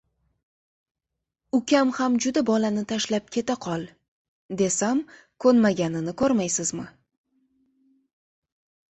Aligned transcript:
Ukam 1.57 1.89
ham 1.97 2.13
juda 2.23 2.41
Bolani 2.49 2.83
tashlab 2.91 3.27
ketaqol, 3.35 3.85
desam 4.61 5.03
ko‘nmaganini 5.45 6.15
ko‘rmaysizmi? 6.23 6.87